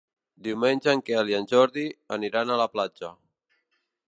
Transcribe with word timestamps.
Diumenge 0.47 0.89
en 0.97 1.03
Quel 1.09 1.29
i 1.33 1.37
en 1.41 1.45
Jordi 1.53 1.85
aniran 2.19 2.55
a 2.57 2.61
la 2.65 2.71
platja. 2.77 3.13